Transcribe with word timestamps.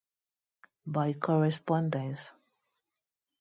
By 0.87 1.13
Correspondence. 1.13 2.31